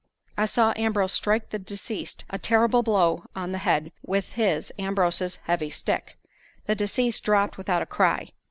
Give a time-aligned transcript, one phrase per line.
[0.35, 5.35] I saw Ambrose strike the deceased a terrible blow on the head with his (Ambrose's)
[5.43, 6.17] heavy stick.
[6.65, 8.31] The deceased dropped without a cry.